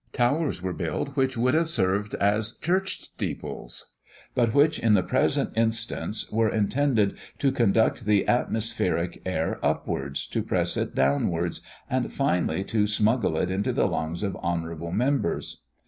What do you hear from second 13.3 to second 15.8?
it into the lungs of honorable members.